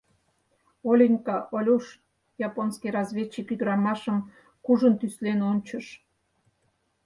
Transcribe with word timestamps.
Оленька, 0.89 1.37
Олюш,— 1.57 1.85
японский 2.47 2.93
разведчик 2.95 3.47
ӱдырамашым 3.53 4.17
кужун 4.65 4.93
тӱслен 4.99 5.39
ончыш. 5.51 5.85